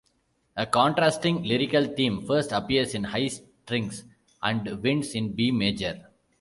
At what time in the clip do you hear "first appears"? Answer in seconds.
2.25-2.95